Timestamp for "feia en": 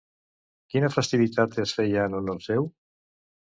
1.81-2.19